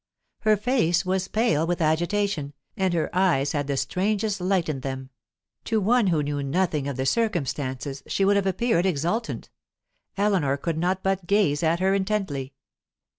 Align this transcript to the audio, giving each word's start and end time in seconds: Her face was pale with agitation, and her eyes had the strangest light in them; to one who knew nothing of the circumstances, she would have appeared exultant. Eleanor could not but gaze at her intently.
Her 0.39 0.57
face 0.57 1.05
was 1.05 1.27
pale 1.27 1.67
with 1.67 1.79
agitation, 1.79 2.53
and 2.75 2.91
her 2.95 3.15
eyes 3.15 3.51
had 3.51 3.67
the 3.67 3.77
strangest 3.77 4.41
light 4.41 4.67
in 4.67 4.79
them; 4.79 5.11
to 5.65 5.79
one 5.79 6.07
who 6.07 6.23
knew 6.23 6.41
nothing 6.41 6.87
of 6.87 6.97
the 6.97 7.05
circumstances, 7.05 8.01
she 8.07 8.25
would 8.25 8.35
have 8.35 8.47
appeared 8.47 8.87
exultant. 8.87 9.51
Eleanor 10.17 10.57
could 10.57 10.79
not 10.79 11.03
but 11.03 11.27
gaze 11.27 11.61
at 11.61 11.79
her 11.81 11.93
intently. 11.93 12.55